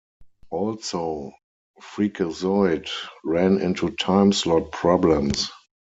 Also, 0.49 1.31
"Freakazoid" 1.79 2.89
ran 3.23 3.61
into 3.61 3.89
timeslot 3.89 4.71
problems. 4.71 5.51